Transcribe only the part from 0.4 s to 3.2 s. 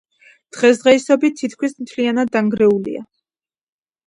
დღესდღეობით თითქმის მთლიანად დანგრეულია.